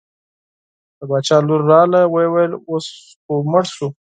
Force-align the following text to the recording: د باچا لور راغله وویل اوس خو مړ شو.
د 0.97 0.99
باچا 1.09 1.37
لور 1.47 1.61
راغله 1.71 2.01
وویل 2.13 2.53
اوس 2.69 2.85
خو 3.23 3.33
مړ 3.51 3.63
شو. 3.75 3.87